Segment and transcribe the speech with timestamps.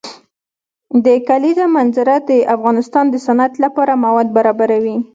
[1.05, 4.97] د کلیزو منظره د افغانستان د صنعت لپاره مواد برابروي.